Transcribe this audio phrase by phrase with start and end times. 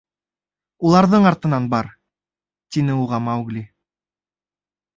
[0.87, 1.91] —Уларҙың артынан бар,—
[2.77, 3.65] тине уға Маугли.